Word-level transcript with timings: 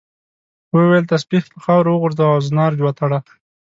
وویل 0.75 1.05
تسبیح 1.13 1.43
په 1.53 1.57
خاورو 1.65 1.89
وغورځوه 1.93 2.29
او 2.33 2.39
زنار 2.47 2.71
وتړه. 2.85 3.19